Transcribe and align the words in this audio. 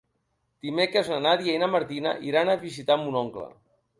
Dimecres 0.67 1.09
na 1.11 1.19
Nàdia 1.25 1.53
i 1.57 1.59
na 1.63 1.69
Martina 1.75 2.15
iran 2.31 2.51
a 2.53 2.57
visitar 2.65 2.99
mon 3.05 3.21
oncle. 3.23 3.47